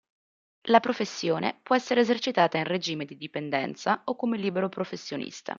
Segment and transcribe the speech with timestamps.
[0.69, 5.49] La professione può essere esercitata in regime di dipendenza o come libero professionista.